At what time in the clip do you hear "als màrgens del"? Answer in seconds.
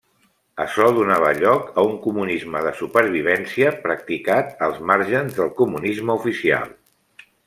4.69-5.53